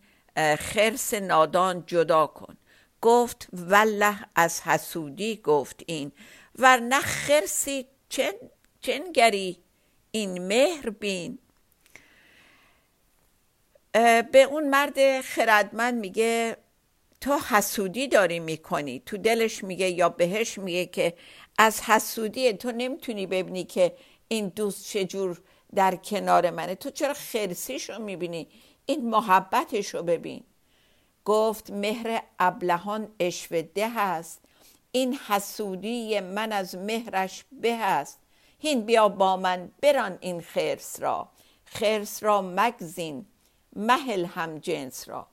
خرس 0.59 1.15
نادان 1.15 1.85
جدا 1.87 2.27
کن. 2.27 2.57
گفت 3.01 3.49
والله 3.53 4.17
از 4.35 4.61
حسودی 4.61 5.37
گفت 5.37 5.83
این. 5.87 6.13
ورنه 6.59 7.01
خرسی 7.01 7.87
چن 8.09 8.33
چنگری 8.81 9.59
این 10.11 10.47
مهر 10.47 10.91
بین. 10.91 11.39
به 14.33 14.43
اون 14.51 14.69
مرد 14.69 15.21
خردمند 15.21 15.95
میگه 15.95 16.57
تو 17.27 17.39
حسودی 17.39 18.09
داری 18.09 18.41
می‌کنی. 18.41 19.03
تو 19.07 19.17
دلش 19.17 19.65
میگه 19.65 19.91
یا 19.91 20.09
بهش 20.09 20.59
میگه 20.59 20.87
که 20.87 21.15
از 21.59 21.81
حسودی 21.81 22.53
تو 22.53 22.73
نمی‌تونی 22.73 23.27
ببینی 23.27 23.65
که 23.65 23.97
این 24.29 24.49
دوست 24.49 24.87
چجور 24.87 25.43
در 25.75 25.97
کنار 25.97 26.51
منه. 26.51 26.75
تو 26.75 26.91
چرا 26.91 27.15
خرسیشو 27.15 27.99
می‌بینی؟ 27.99 28.49
این 28.87 29.11
محبتش 29.11 29.95
رو 29.95 30.03
ببین. 30.03 30.45
گفت 31.25 31.71
مهر 31.71 32.23
ابلهان 32.39 33.09
اشوده 33.21 33.89
هست 33.89 34.41
این 34.93 35.15
حسودی 35.15 36.21
من 36.21 36.53
از 36.53 36.75
مهرش 36.75 37.45
به 37.53 37.77
هست 37.77 38.19
هین 38.59 38.87
بیا 38.87 39.09
با 39.09 39.37
من 39.37 39.71
بران 39.83 40.19
این 40.21 40.41
خرس 40.41 41.01
را. 41.01 41.29
خرس 41.65 42.23
را 42.23 42.43
مگزین. 42.43 43.27
محل 43.77 44.25
هم 44.25 44.59
جنس 44.59 45.09
را. 45.09 45.27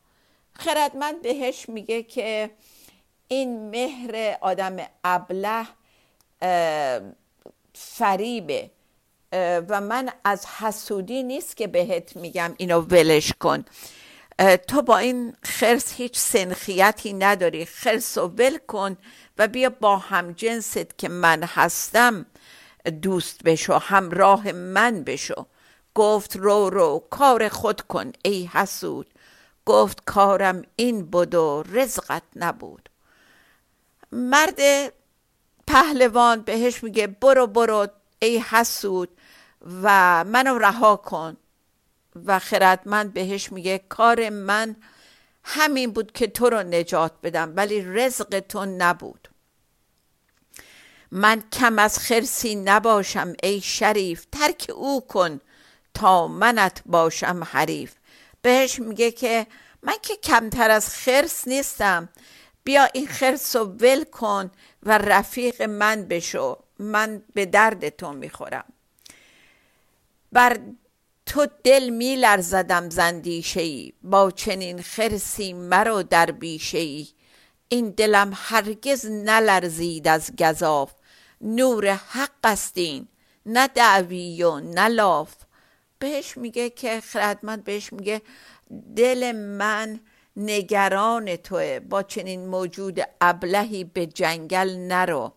خردمند 0.56 1.22
بهش 1.22 1.70
میگه 1.70 2.04
که 2.04 2.50
این 3.28 3.70
مهر 3.70 4.38
آدم 4.42 4.78
ابله 5.04 5.68
فریبه 7.74 8.72
و 9.70 9.82
من 9.82 10.10
از 10.24 10.46
حسودی 10.46 11.24
نیست 11.24 11.58
که 11.58 11.68
بهت 11.68 12.16
میگم 12.16 12.56
اینو 12.58 12.82
ولش 12.82 13.34
کن. 13.39 13.66
تو 14.68 14.82
با 14.82 14.98
این 14.98 15.36
خرس 15.44 15.94
هیچ 15.94 16.18
سنخیتی 16.18 17.13
نداری. 17.13 17.66
خرس 17.66 18.18
رو 18.18 18.28
ول 18.28 18.58
کن 18.58 18.98
و 19.38 19.48
بیا 19.48 19.70
با 19.70 19.98
هم 19.98 20.32
جنست 20.32 20.98
که 20.98 21.10
من 21.10 21.44
هستم 21.44 22.26
دوست 23.02 23.44
بشو 23.44 23.74
همراه 23.74 24.52
من 24.52 25.04
بشو. 25.04 25.46
گفت 25.96 26.36
رو 26.36 26.70
رو 26.70 27.04
کار 27.10 27.50
خود 27.50 27.82
کن 27.82 28.12
ای 28.24 28.50
حسود. 28.54 29.12
گفت 29.65 30.04
کارم 30.06 30.62
این 30.76 31.06
بود 31.06 31.36
و 31.36 31.63
رزقت 31.71 32.23
نبود. 32.36 32.89
مرد 34.12 34.60
پهلوان 35.67 36.41
بهش 36.41 36.84
میگه 36.84 37.08
برو 37.08 37.47
برو 37.47 37.88
ای 38.19 38.38
حسود 38.38 39.10
و 39.84 40.23
منو 40.23 40.58
رها 40.58 40.95
کن. 40.95 41.38
و 42.26 42.39
خردمند 42.39 43.13
بهش 43.13 43.52
میگه 43.52 43.78
کار 43.89 44.30
من 44.30 44.76
همین 45.43 45.91
بود 45.91 46.12
که 46.12 46.28
تو 46.28 46.49
رو 46.49 46.63
نجات 46.63 47.12
بدم 47.23 47.54
ولی 47.56 47.82
رزق 47.82 48.39
تو 48.39 48.65
نبود. 48.65 49.28
من 51.12 51.43
کم 51.52 51.80
از 51.80 51.99
خرسی 51.99 52.56
نباشم 52.56 53.34
ای 53.43 53.62
شریف 53.62 54.26
ترک 54.32 54.71
او 54.76 55.08
کن 55.08 55.39
تا 55.93 56.28
منت 56.28 56.82
باشم 56.86 57.43
حریف. 57.52 57.93
بهش 58.43 58.79
میگه 58.79 59.12
که 59.12 59.47
من 59.84 59.95
که 60.01 60.15
کمتر 60.15 60.71
از 60.71 60.89
خرس 60.95 61.47
نیستم. 61.47 62.10
بیا 62.63 62.89
این 62.93 63.08
خرس 63.08 63.56
رو 63.56 63.63
ول 63.63 64.03
کن 64.03 64.51
و 64.84 64.97
رفیق 64.97 65.62
من 65.62 66.06
بشو. 66.06 66.58
من 66.79 67.23
به 67.34 67.45
درد 67.45 67.89
تو 67.89 68.13
می‌خورم. 68.13 68.65
بر 70.32 70.60
تو 71.25 71.47
دل 71.63 71.89
می 71.89 72.15
لرزدم 72.15 72.89
زندیشه 72.89 73.62
ای 73.62 73.93
با 74.03 74.32
چنین 74.32 74.82
خرسی 74.82 75.53
مرا 75.53 76.01
در 76.01 76.32
بیشه 76.32 76.77
ای 76.77 77.08
این 77.69 77.89
دلم 77.89 78.32
هرگز 78.36 79.06
نلرزید 79.06 80.08
از 80.08 80.32
گذاف 80.39 80.93
نور 81.41 81.89
حق 81.93 82.29
استین 82.43 83.08
نه 83.45 83.67
دعوی 83.67 84.43
و 84.43 84.60
نه 84.60 84.88
لاف. 84.88 85.36
بهش 86.04 86.38
میگه 86.38 86.70
که 86.70 87.02
خردمند 87.02 87.63
بهش 87.63 87.94
میگه 87.94 88.22
دل 88.96 89.32
من 89.32 90.00
نگران 90.38 91.36
توه 91.36 91.80
با 91.80 92.04
چنین 92.04 92.46
موجود 92.46 93.00
ابلهی 93.22 93.84
به 93.84 94.06
جنگل 94.06 94.76
نرو. 94.78 95.34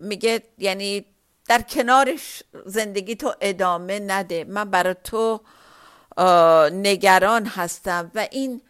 میگه 0.00 0.42
یعنی 0.58 1.04
در 1.48 1.62
کنارش 1.62 2.42
زندگی 2.66 3.16
تو 3.16 3.34
ادامه 3.40 4.00
نده 4.00 4.44
من 4.44 4.70
برای 4.70 4.94
تو 5.04 5.40
نگران 6.72 7.46
هستم. 7.46 8.10
و 8.14 8.28
این 8.30 8.60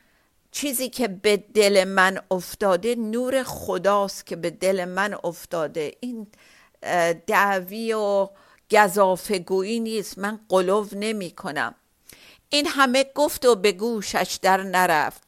چیزی 0.51 0.89
که 0.89 1.09
به 1.09 1.37
دل 1.37 1.85
من 1.85 2.21
افتاده 2.31 2.95
نور 2.95 3.43
خداست 3.43 4.27
که 4.27 4.37
به 4.37 4.51
دل 4.51 4.85
من 4.85 5.19
افتاده. 5.25 5.93
این 6.01 6.27
دعوی 7.27 7.93
و 7.93 8.29
گذافگویی 8.71 9.81
نیست. 9.81 10.19
من 10.19 10.41
قلوب 10.49 10.89
نمی 10.95 11.31
کنم. 11.31 11.75
این 12.49 12.67
همه 12.67 13.05
گفت 13.15 13.45
و 13.45 13.55
به 13.55 13.73
گوشش 13.73 14.39
در 14.43 14.63
نرفت. 14.63 15.23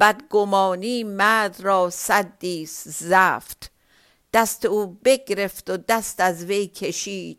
بدگمانی 0.00 1.04
مرد 1.04 1.60
را 1.60 1.90
صدیس 1.90 2.88
زفت. 2.88 3.70
دست 4.32 4.64
او 4.64 4.98
بگرفت 5.04 5.70
و 5.70 5.76
دست 5.76 6.20
از 6.20 6.44
وی 6.44 6.66
کشید. 6.66 7.38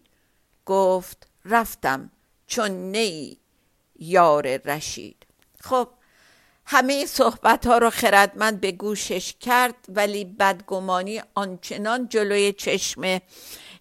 گفت 0.66 1.28
رفتم 1.46 2.12
چون 2.48 2.72
نی 2.72 3.38
یار 4.00 4.58
رشید. 4.58 5.26
خب 5.62 5.90
همه 6.66 7.06
صحبت 7.06 7.68
ها 7.68 7.78
رو 7.78 7.90
خردمند 7.90 8.62
به 8.62 8.72
گوشش 8.72 9.34
کرد 9.40 9.76
ولی 9.90 10.26
بدگمانی 10.26 11.22
آنچنان 11.36 12.08
جلوی 12.08 12.54
چشم 12.54 13.20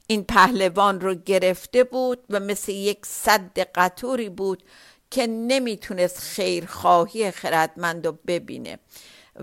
این 0.07 0.25
پهلوان 0.25 1.01
رو 1.01 1.15
گرفته 1.15 1.85
بود 1.85 2.25
و 2.31 2.41
مثل 2.41 2.73
یک 2.73 3.07
صد 3.07 3.59
قطوری 3.59 4.29
بود 4.29 4.63
که 5.11 5.27
نمی‌تونست 5.27 6.19
خیرخواهی 6.19 7.31
خردمند 7.31 8.07
رو 8.07 8.19
ببینه. 8.27 8.79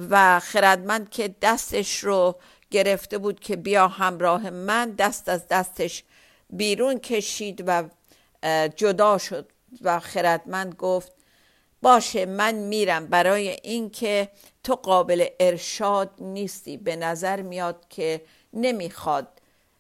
و 0.10 0.40
خردمند 0.40 1.10
که 1.10 1.36
دستش 1.42 2.04
رو 2.04 2.40
گرفته 2.72 3.18
بود 3.18 3.40
که 3.40 3.56
بیا 3.56 3.88
همراه 3.88 4.50
من 4.50 4.92
دست 4.92 5.30
از 5.30 5.48
دستش 5.48 6.04
بیرون 6.50 7.00
کشید 7.00 7.64
و 7.68 7.84
جدا 8.76 9.18
شد 9.18 9.52
و 9.82 10.00
خردمند 10.00 10.76
گفت 10.76 11.12
باشه 11.82 12.26
من 12.26 12.56
میرم. 12.56 13.08
برای 13.08 13.50
اینکه 13.64 14.32
تو 14.64 14.76
قابل 14.76 15.26
ارشاد 15.40 16.12
نیستی. 16.20 16.78
به 16.78 16.96
نظر 16.96 17.42
میاد 17.42 17.86
که 17.90 18.22
نمی‌خواد 18.54 19.39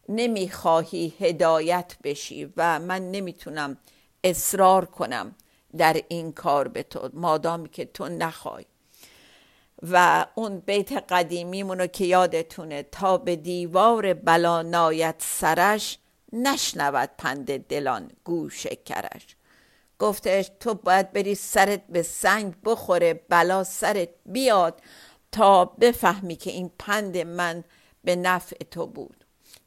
نمی‌خواهی 0.09 1.13
هدایت 1.19 1.95
بشی 2.03 2.53
و 2.57 2.79
من 2.79 3.11
نمی‌تونم 3.11 3.77
اصرار 4.23 4.85
کنم 4.85 5.35
در 5.77 6.01
این 6.07 6.31
کار 6.31 6.67
به 6.67 6.83
تو. 6.83 7.09
مادامی 7.13 7.69
که 7.69 7.85
تو 7.85 8.09
نخوای. 8.09 8.65
و 9.91 10.25
اون 10.35 10.59
بیت 10.59 10.91
قدیمیمونو 10.91 11.87
که 11.87 12.05
یادتونه 12.05 12.83
تا 12.83 13.17
به 13.17 13.35
دیوار 13.35 14.13
بلا 14.13 14.61
نایت 14.61 15.15
سرش 15.19 15.97
نشنود 16.33 17.09
پند 17.17 17.57
دلان 17.67 18.11
گوش 18.23 18.67
کرش. 18.67 19.35
گفتش 19.99 20.51
تو 20.59 20.73
باید 20.73 21.11
بری 21.11 21.35
سرت 21.35 21.87
به 21.87 22.01
سنگ 22.01 22.53
بخوره 22.65 23.13
بلا 23.29 23.63
سرت 23.63 24.09
بیاد 24.25 24.81
تا 25.31 25.65
بفهمی 25.65 26.35
که 26.35 26.51
این 26.51 26.71
پند 26.79 27.17
من 27.17 27.63
به 28.03 28.15
نفع 28.15 28.57
تو 28.71 28.87
بود. 28.87 29.18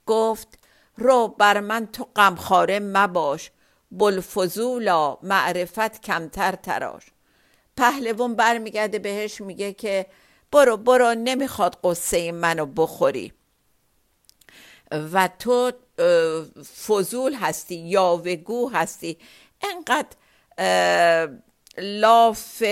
گفت 0.07 0.49
رو 0.97 1.29
بر 1.29 1.61
من 1.61 1.87
تو 1.87 2.09
غمخواره 2.17 2.81
مباش 2.81 3.51
بلفزولا 3.91 5.19
معرفت 5.23 6.03
کمتر 6.03 6.53
تراش. 6.53 7.03
پهلوان 7.77 8.35
برمیگرده 8.37 8.99
بهش 8.99 9.41
میگه 9.41 9.73
که 9.73 10.07
برو 10.53 10.77
برو 10.77 11.15
نمی‌خواد 11.15 11.79
قصه 11.85 12.33
منو 12.33 12.67
بخوری. 12.67 13.33
و 15.13 15.29
تو 15.39 15.73
فضول 16.87 17.35
هستی 17.35 17.75
یاوگو 17.75 18.71
هستی 18.71 19.19
انقدر 19.63 20.17
لاف 21.79 22.63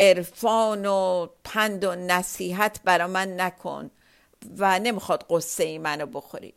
عرفان 0.00 0.86
و 0.86 1.26
پند 1.44 1.84
و 1.84 1.94
نصیحت 1.94 2.80
برا 2.84 3.06
من 3.06 3.40
نکن. 3.40 3.90
و 4.58 4.78
نمی‌خواد 4.78 5.26
قصه 5.30 5.64
ای 5.64 5.78
منو 5.78 6.06
بخوری. 6.06 6.54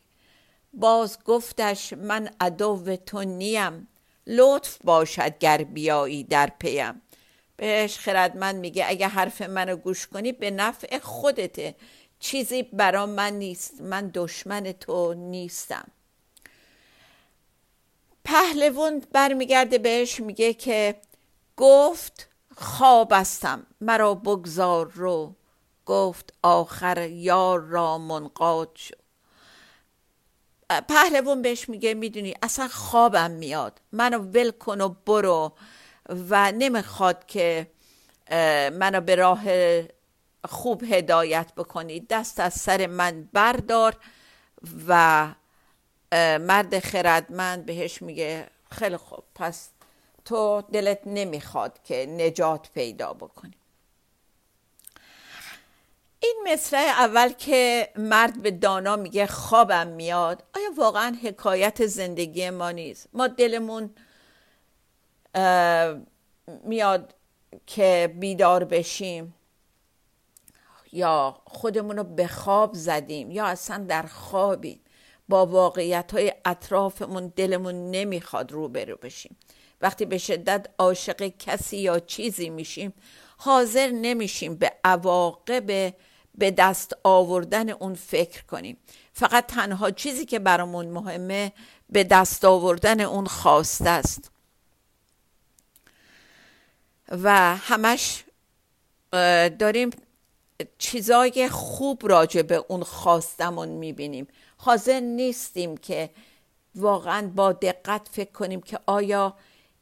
باز 0.73 1.23
گفتش 1.25 1.93
من 1.93 2.29
عدو 2.41 2.95
تو 2.95 3.23
نیم. 3.23 3.87
لطف 4.27 4.77
باشد 4.83 5.37
گر 5.37 5.63
بیایی 5.63 6.23
در 6.23 6.51
پیم. 6.59 7.01
بهش 7.57 7.97
خردمند 7.97 8.55
میگه 8.55 8.85
اگه 8.87 9.07
حرف 9.07 9.41
منو 9.41 9.75
گوش 9.75 10.07
کنی 10.07 10.31
به 10.31 10.51
نفع 10.51 10.99
خودته. 10.99 11.75
چیزی 12.19 12.63
برا 12.63 13.05
من 13.05 13.33
نیست. 13.33 13.81
من 13.81 14.11
دشمن 14.13 14.71
تو 14.71 15.13
نیستم. 15.13 15.87
پهلوان 18.25 18.99
برمیگرده 19.11 19.77
بهش 19.77 20.19
میگه 20.19 20.53
که 20.53 20.95
گفت 21.57 22.29
خواب 22.55 23.13
استم 23.13 23.65
مرا 23.81 24.13
بگذار 24.15 24.91
رو. 24.91 25.35
گفت 25.89 26.33
آخر 26.43 27.07
یار 27.09 27.59
را 27.59 27.97
منقاد 27.97 28.75
شد 28.75 28.99
پهلوان 30.89 31.41
بهش 31.41 31.69
میگه 31.69 31.93
می‌دونی 31.93 32.35
اصلا 32.41 32.67
خوابم 32.67 33.31
میاد. 33.31 33.81
منو 33.91 34.17
ول 34.17 34.51
کن 34.51 34.81
و 34.81 34.89
برو 34.89 35.53
و 36.29 36.51
نمی‌خواد 36.51 37.25
که 37.25 37.67
منو 38.73 39.01
به 39.01 39.15
راه 39.15 39.41
خوب 40.49 40.83
هدایت 40.83 41.53
بکنی. 41.57 41.99
دست 41.99 42.39
از 42.39 42.53
سر 42.53 42.87
من 42.87 43.29
بردار 43.33 43.97
و 44.87 45.27
مرد 46.39 46.79
خردمند 46.79 47.65
بهش 47.65 48.01
میگه 48.01 48.47
خیلی 48.71 48.97
خوب 48.97 49.23
پس 49.35 49.69
تو 50.25 50.63
دلت 50.71 50.99
نمی‌خواد 51.05 51.79
که 51.83 52.05
نجات 52.05 52.69
پیدا 52.73 53.13
بکنی. 53.13 53.53
این 56.19 56.47
مصرع 56.53 56.79
اول 56.79 57.29
که 57.29 57.89
مرد 57.95 58.41
به 58.41 58.51
دانا 58.51 58.95
میگه 58.95 59.25
خوابم 59.27 59.87
میاد 59.87 60.43
آیا 60.55 60.69
واقعا 60.77 61.17
حکایت 61.23 61.85
زندگی 61.85 62.49
ما 62.49 62.71
نیست؟ 62.71 63.09
ما 63.13 63.27
دلمون 63.27 63.89
میاد 66.63 67.15
که 67.67 68.15
بیدار 68.19 68.63
بشیم 68.63 69.35
یا 70.91 71.41
خودمون 71.45 71.97
رو 71.97 72.03
به 72.03 72.27
خواب 72.27 72.73
زدیم 72.73 73.31
یا 73.31 73.45
اصلا 73.45 73.85
در 73.89 74.03
خوابیم. 74.03 74.81
با 75.29 75.45
واقعیت 75.45 76.11
های 76.11 76.33
اطرافمون 76.45 77.33
دلمون 77.35 77.91
نمی‌خواد 77.91 78.51
روبرو 78.51 78.95
بشیم. 78.95 79.37
وقتی 79.81 80.05
به 80.05 80.17
شدت 80.17 80.67
عاشق 80.79 81.27
کسی 81.39 81.77
یا 81.77 81.99
چیزی 81.99 82.49
میشیم 82.49 82.93
حاضر 83.37 83.87
نمیشیم 83.87 84.55
به 84.55 84.73
عواقب 84.83 85.93
به 86.39 86.51
دست 86.51 86.93
آوردن 87.03 87.69
اون 87.69 87.95
فکر 87.95 88.43
کنیم. 88.43 88.77
فقط 89.13 89.45
تنها 89.47 89.91
چیزی 89.91 90.25
که 90.25 90.39
برامون 90.39 90.87
مهمه 90.87 91.51
به 91.89 92.03
دست 92.03 92.45
آوردن 92.45 93.01
اون 93.01 93.25
خواسته 93.25 93.89
است. 93.89 94.31
و 97.09 97.55
همش 97.55 98.23
داریم 99.59 99.89
چیزای 100.77 101.49
خوب 101.49 102.07
راجع 102.07 102.41
به 102.41 102.65
اون 102.67 102.83
خواستمون 102.83 103.67
می‌بینیم. 103.67 104.27
حاضر 104.57 104.99
نیستیم 104.99 105.77
که 105.77 106.09
واقعا 106.75 107.27
با 107.35 107.51
دقت 107.51 108.07
فکر 108.11 108.31
کنیم 108.31 108.61
که 108.61 108.79
آیا 108.85 109.33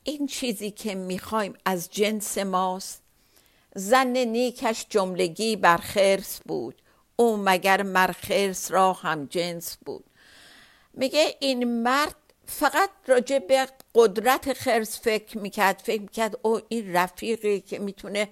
این 0.03 0.27
چیزی 0.27 0.71
که 0.71 0.95
می‌خوایم 0.95 1.53
از 1.65 1.89
جنس 1.89 2.37
ماست؟ 2.37 3.01
زن 3.77 4.17
نیکش 4.17 4.85
جملگی 4.89 5.55
بر 5.55 5.77
خرس 5.77 6.39
بود. 6.45 6.81
او 7.15 7.37
مگر 7.37 7.83
مر 7.83 8.11
خرس 8.11 8.71
را 8.71 8.93
هم 8.93 9.25
جنس 9.25 9.77
بود. 9.85 10.05
میگه 10.93 11.35
این 11.39 11.81
مرد 11.83 12.15
فقط 12.45 12.89
راجع 13.07 13.39
به 13.39 13.67
قدرت 13.95 14.53
خرس 14.53 15.01
فکر 15.01 15.37
می‌کرد. 15.37 15.81
فکر 15.85 16.01
می‌کرد 16.01 16.39
او 16.41 16.61
این 16.69 16.93
رفیقی 16.93 17.59
که 17.59 17.79
می‌تونه 17.79 18.29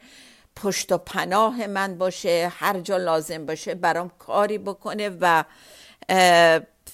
پشت 0.56 0.92
و 0.92 0.98
پناه 0.98 1.68
من 1.68 1.98
باشه 1.98 2.52
هر 2.56 2.80
جا 2.80 2.98
لازم 2.98 3.46
باشه 3.46 3.76
برام 3.76 4.12
کاری 4.20 4.58
بکنه 4.58 5.10
و 5.22 5.44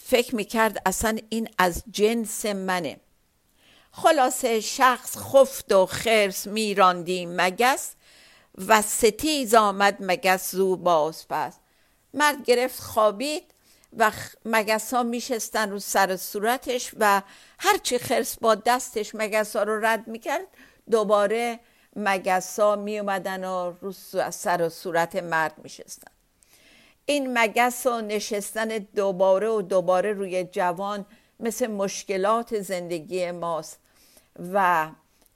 فکر 0.04 0.36
می‌کرد 0.36 0.82
اصلا 0.86 1.18
این 1.30 1.50
از 1.58 1.84
جنس 1.92 2.46
منه. 2.46 3.00
خلاصه 3.92 4.60
شخص 4.60 5.18
خفت 5.18 5.72
و 5.72 5.86
خرس 5.86 6.48
میراندیم 6.48 7.42
مگس. 7.42 7.96
و 8.68 8.82
ستیز 8.82 9.56
آمد 9.56 9.98
مگس 10.00 10.52
زو 10.52 10.76
باز 10.76 11.28
پس. 11.28 11.54
مرد 12.14 12.44
گرفت 12.44 12.80
خوابید 12.80 13.44
و 13.98 14.12
مگس 14.46 14.94
ها 14.94 15.04
میشستن 15.04 15.72
رو 15.72 15.80
سر 15.80 16.18
صورتش 16.18 16.92
و 17.00 17.22
هرچی 17.60 17.98
خرس 17.98 18.40
با 18.40 18.56
دستش 18.56 19.16
مگس 19.16 19.56
ها 19.56 19.64
رو 19.64 19.86
رد 19.86 20.08
می‌کرد 20.08 20.48
دوباره 20.92 21.60
مگس 21.96 22.60
ها 22.60 22.76
میومدن 22.76 23.44
و 23.44 23.74
رو 23.82 23.92
سر 24.32 24.62
و 24.62 24.70
صورت 24.70 25.16
مرد 25.16 25.54
میشستن. 25.64 26.12
این 27.06 27.38
مگس 27.38 27.86
و 27.86 28.02
نشستن 28.02 28.68
دوباره 28.68 29.50
و 29.50 29.62
دوباره 29.62 30.14
روی 30.14 30.44
جوان 30.44 31.06
مثل 31.40 31.68
مشکلات 31.68 32.60
زندگی 32.60 33.32
ماست 33.32 33.80
و 34.54 34.88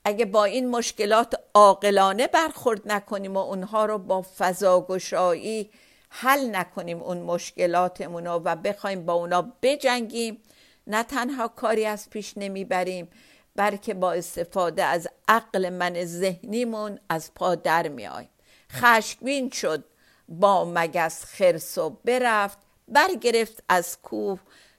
اگه 0.08 0.24
با 0.24 0.44
این 0.44 0.68
مشکلات 0.68 1.34
عاقلانه 1.54 2.26
برخورد 2.26 2.92
نکنیم 2.92 3.34
و 3.34 3.38
اونها 3.38 3.86
رو 3.86 3.98
با 3.98 4.24
فضاگشایی 4.38 5.70
حل 6.08 6.56
نکنیم 6.56 7.02
اون 7.02 7.18
مشکلاتمون 7.18 8.26
و 8.26 8.56
بخوایم 8.56 9.06
با 9.06 9.12
اونا 9.12 9.52
بجنگیم 9.62 10.42
نه 10.86 11.02
تنها 11.02 11.48
کاری 11.48 11.86
از 11.86 12.10
پیش 12.10 12.32
نمی‌بریم 12.36 13.08
بلکه 13.56 13.94
با 13.94 14.12
استفاده 14.12 14.84
از 14.84 15.08
عقل 15.28 15.68
من 15.68 16.04
ذهنیمون 16.04 16.98
از 17.08 17.34
پا 17.34 17.54
در 17.54 17.88
میاییم. 17.88 18.30
خشمگین 18.72 19.50
شد 19.50 19.84
با 20.28 20.64
مگس 20.64 21.24
خرس 21.24 21.78
و 21.78 21.90
برفت 21.90 22.58
برگرفت 22.88 23.62
از 23.68 23.98
کوه 24.02 24.38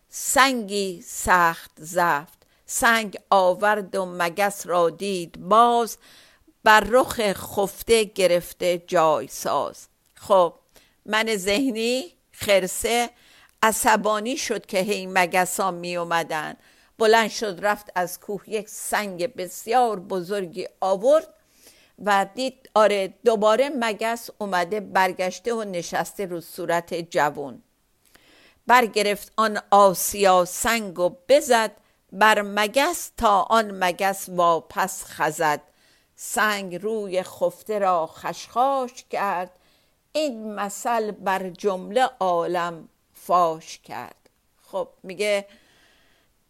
سنگی 0.09 1.01
سخت 1.01 1.71
زفت 1.77 2.36
سنگ 2.67 3.17
آورد 3.29 3.95
و 3.95 4.05
مگس 4.05 4.67
را 4.67 4.89
دید 4.89 5.39
باز 5.39 5.97
بر 6.63 6.79
رخ 6.79 7.33
خفته 7.33 8.03
گرفته 8.03 8.83
جای 8.87 9.27
ساز. 9.27 9.87
خب 10.15 10.53
من 11.05 11.35
ذهنی 11.35 12.13
خرسه 12.31 13.09
عصبانی 13.63 14.37
شد 14.37 14.65
که 14.65 14.79
هی 14.79 15.07
مگسا 15.07 15.71
می 15.71 15.97
اومدن. 15.97 16.55
بلند 16.97 17.29
شد 17.29 17.59
رفت 17.61 17.89
از 17.95 18.19
کوه 18.19 18.41
یک 18.47 18.69
سنگ 18.69 19.35
بسیار 19.35 19.99
بزرگی 19.99 20.67
آورد 20.81 21.27
و 22.05 22.25
دید 22.35 22.69
آره 22.73 23.13
دوباره 23.25 23.69
مگس 23.79 24.29
اومده 24.37 24.79
برگشته 24.79 25.53
و 25.53 25.63
نشسته 25.63 26.25
رو 26.25 26.41
صورت 26.41 26.93
جوون. 26.93 27.61
برگرفت 28.67 29.31
آن 29.37 29.59
آسیا 29.71 30.45
سنگ 30.45 30.99
و 30.99 31.09
بزد 31.29 31.71
بر 32.11 32.41
مگس 32.41 33.11
تا 33.17 33.41
آن 33.41 33.83
مگس 33.83 34.29
واپس 34.29 35.03
خزد. 35.05 35.61
سنگ 36.15 36.75
روی 36.75 37.23
خفته 37.23 37.79
را 37.79 38.07
خشخاش 38.07 39.05
کرد. 39.09 39.51
این 40.11 40.53
مثل 40.53 41.11
بر 41.11 41.49
جمله 41.49 42.09
عالم 42.19 42.89
فاش 43.13 43.79
کرد. 43.79 44.29
خب 44.61 44.87
میگه 45.03 45.45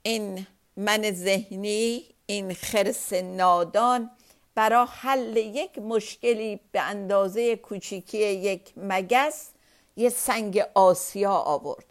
این 0.03 0.47
من 0.77 1.11
ذهنی 1.11 2.03
این 2.25 2.53
خرس 2.53 3.13
نادان 3.13 4.11
برای 4.55 4.87
حل 4.89 5.37
یک 5.37 5.77
مشکلی 5.77 6.59
به 6.71 6.81
اندازه 6.81 7.55
کوچیکی 7.55 8.17
یک 8.17 8.73
مگس 8.77 9.49
یه 9.95 10.09
سنگ 10.09 10.63
آسیا 10.73 11.33
آورد. 11.33 11.85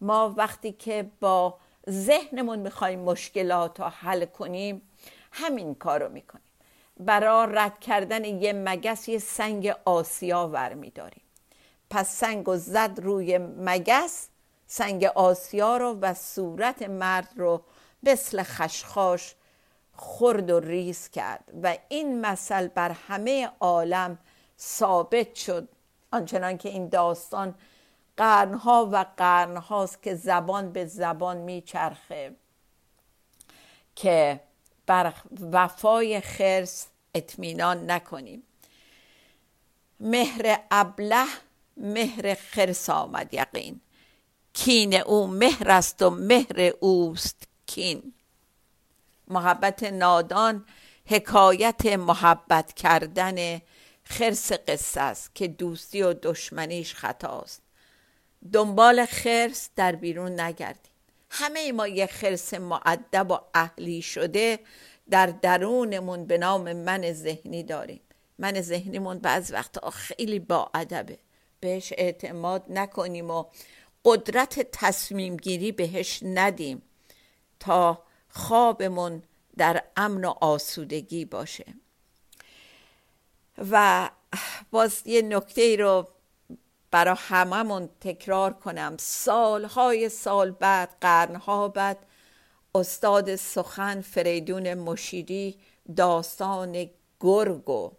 ما 0.00 0.34
وقتی 0.36 0.72
که 0.72 1.10
با 1.20 1.58
ذهنمون 1.88 2.58
می‌خوایم 2.58 2.98
مشکلات 3.00 3.80
رو 3.80 3.86
حل 3.86 4.24
کنیم 4.24 4.82
همین 5.32 5.74
کارو 5.74 6.08
می‌کنیم. 6.08 6.44
برای 7.00 7.48
رد 7.50 7.80
کردن 7.80 8.24
یه 8.24 8.52
مگس 8.52 9.08
یه 9.08 9.18
سنگ 9.18 9.74
آسیا 9.84 10.48
ور 10.48 10.74
میداریم 10.74 11.22
پس 11.90 12.16
سنگ 12.16 12.48
و 12.48 12.56
زد 12.56 13.00
روی 13.02 13.38
مگس 13.38 14.28
سنگ 14.66 15.04
آسیا 15.04 15.76
رو 15.76 15.98
و 16.00 16.14
صورت 16.14 16.82
مرد 16.82 17.28
رو 17.36 17.62
مثل 18.02 18.42
خشخاش 18.42 19.34
خرد 19.96 20.50
و 20.50 20.60
ریز 20.60 21.08
کرد 21.08 21.44
و 21.62 21.76
این 21.88 22.20
مثل 22.20 22.68
بر 22.68 22.90
همه 22.90 23.50
عالم 23.60 24.18
ثابت 24.58 25.34
شد. 25.34 25.68
آنچنان 26.12 26.58
که 26.58 26.68
این 26.68 26.88
داستان 26.88 27.54
قرنها 28.18 28.88
و 28.92 29.06
قرنهاست 29.16 30.02
که 30.02 30.14
زبان 30.14 30.72
به 30.72 30.86
زبان 30.86 31.36
میچرخه 31.36 32.36
که 33.96 34.40
بر 34.86 35.14
وفای 35.52 36.20
خرس 36.20 36.86
اطمینان 37.14 37.90
نکنیم. 37.90 38.42
مهر 40.00 40.58
ابله 40.70 41.26
مهر 41.76 42.34
خرس 42.34 42.90
آمد 42.90 43.34
یقین. 43.34 43.80
کین 44.52 44.94
او 44.94 45.26
مهر 45.26 45.70
است 45.70 46.02
و 46.02 46.10
مهر 46.10 46.72
اوست 46.80 47.42
کین. 47.66 48.12
محبت 49.28 49.82
نادان 49.82 50.64
حکایت 51.06 51.86
محبت 51.86 52.72
کردن 52.72 53.60
خرس 54.04 54.52
قصه 54.52 55.00
است 55.00 55.34
که 55.34 55.48
دوستی 55.48 56.02
و 56.02 56.12
دشمنیش 56.12 56.94
خطاست. 56.94 57.67
دنبال 58.52 59.06
خرس 59.06 59.70
در 59.76 59.94
بیرون 59.94 60.40
نگردیم. 60.40 60.92
همه 61.30 61.72
ما 61.72 61.88
یه 61.88 62.06
خرس 62.06 62.54
معدب 62.54 63.30
و 63.30 63.38
اهلی 63.54 64.02
شده 64.02 64.58
در 65.10 65.26
درونمون 65.26 66.26
به 66.26 66.38
نام 66.38 66.72
من 66.72 67.12
ذهنی 67.12 67.62
داریم. 67.62 68.00
من 68.38 68.60
ذهنیمون 68.60 69.18
بعض 69.18 69.52
وقتا 69.52 69.90
خیلی 69.90 70.38
با 70.38 70.70
ادبه. 70.74 71.18
بهش 71.60 71.92
اعتماد 71.96 72.64
نکنیم 72.68 73.30
و 73.30 73.44
قدرت 74.04 74.70
تصمیم 74.72 75.36
گیری 75.36 75.72
بهش 75.72 76.20
ندیم 76.22 76.82
تا 77.60 78.02
خوابمون 78.28 79.22
در 79.56 79.84
امن 79.96 80.24
و 80.24 80.34
آسودگی 80.40 81.24
باشه. 81.24 81.64
و 83.70 84.10
باز 84.70 85.02
یه 85.06 85.22
نکته 85.22 85.62
ای 85.62 85.76
رو 85.76 86.08
برای 86.90 87.16
هممون 87.18 87.88
تکرار 88.00 88.52
کنم. 88.52 88.96
سالهای 88.98 90.08
سال 90.08 90.50
بعد 90.50 90.96
قرنها 91.00 91.68
بعد 91.68 91.98
استاد 92.74 93.36
سخن 93.36 94.00
فریدون 94.00 94.74
مشیری 94.74 95.58
داستان 95.96 96.90
گرگ 97.20 97.68
و 97.68 97.90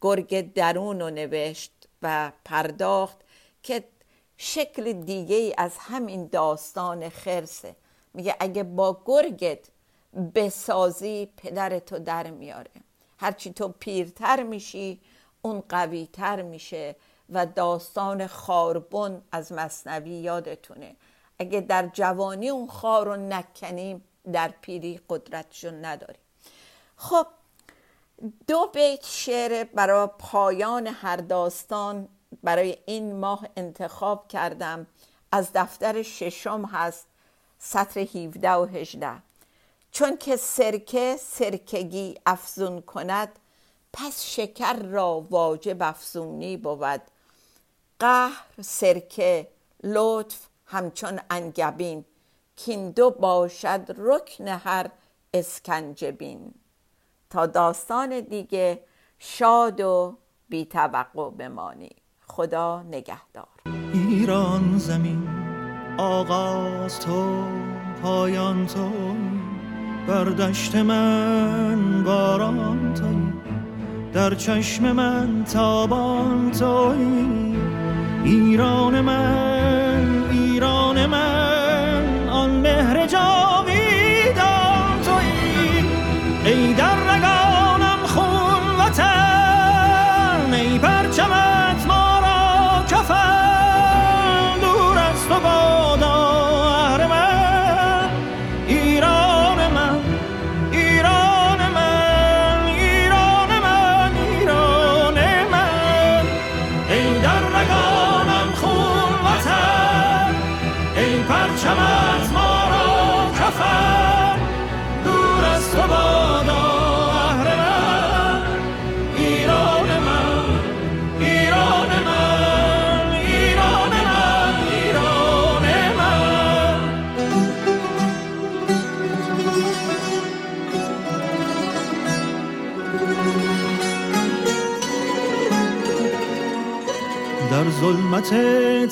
گرگ 0.00 0.52
درون 0.52 1.00
رو 1.00 1.10
نوشت 1.10 1.72
و 2.02 2.32
پرداخت 2.44 3.18
که 3.62 3.84
شکل 4.36 4.92
دیگه 4.92 5.54
از 5.58 5.72
همین 5.78 6.26
داستان 6.26 7.08
خرسه. 7.08 7.76
میگه 8.14 8.36
اگه 8.40 8.62
با 8.62 9.02
گرگت 9.06 9.68
بسازی 10.34 11.28
پدرتو 11.36 11.98
در 11.98 12.30
میاره. 12.30 12.70
هرچی 13.18 13.52
تو 13.52 13.68
پیرتر 13.68 14.42
میشی 14.42 15.00
اون 15.42 15.62
قویتر 15.68 16.42
میشه. 16.42 16.96
و 17.30 17.46
داستان 17.46 18.26
خاربون 18.26 19.22
از 19.32 19.52
مصنوی 19.52 20.10
یادتونه. 20.10 20.96
اگه 21.38 21.60
در 21.60 21.86
جوانی 21.86 22.48
اون 22.48 22.66
خار 22.66 23.06
رو 23.06 23.16
نکنیم 23.16 24.04
در 24.32 24.48
پیری 24.60 25.00
قدرتشو 25.08 25.70
نداریم. 25.70 26.20
خب 26.96 27.26
دو 28.46 28.70
بیت 28.74 29.04
شعر 29.04 29.64
برای 29.64 30.08
پایان 30.18 30.86
هر 30.86 31.16
داستان 31.16 32.08
برای 32.42 32.76
این 32.86 33.16
ماه 33.16 33.46
انتخاب 33.56 34.28
کردم. 34.28 34.86
از 35.32 35.48
دفتر 35.54 36.02
ششم 36.02 36.64
هست 36.64 37.06
سطر 37.58 38.00
17 38.00 38.50
و 38.50 38.64
18 38.64 39.22
چون 39.92 40.16
که 40.16 40.36
سرکه 40.36 41.16
سرکگی 41.20 42.18
افزون 42.26 42.82
کند 42.82 43.38
پس 43.92 44.24
شکر 44.24 44.72
را 44.72 45.26
واجب 45.30 45.76
افزونی 45.80 46.56
بود. 46.56 47.00
قهر 48.00 48.44
سرکه 48.60 49.48
لطف 49.84 50.46
همچون 50.66 51.20
انگبین. 51.30 52.04
کین 52.56 52.90
دو 52.90 53.10
باشد 53.10 53.86
رکن 53.98 54.48
هر 54.48 54.90
اسکنجبین. 55.34 56.54
تا 57.30 57.46
داستان 57.46 58.20
دیگه 58.20 58.84
شاد 59.18 59.80
و 59.80 60.18
بی 60.48 60.64
توقع 60.64 61.30
بمانی. 61.30 61.90
خدا 62.26 62.82
نگهدار. 62.82 63.48
ایران 63.92 64.78
زمین 64.78 65.28
آغاز 65.98 67.00
تو 67.00 67.44
پایان 68.02 68.66
تو 68.66 68.90
بردشت 70.06 70.74
من 70.74 72.04
باران 72.04 72.94
تو 72.94 73.40
در 74.12 74.34
چشم 74.34 74.92
من 74.92 75.44
تابان 75.44 76.50
توی. 76.50 77.49
ایران 78.24 79.00
من 79.00 80.30
ایران 80.30 81.06
من. 81.06 81.59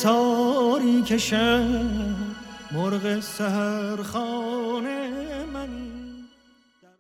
تاریک 0.03 1.17
شب 1.17 1.65
مرغ 2.73 3.21
سهرخانه 3.21 4.48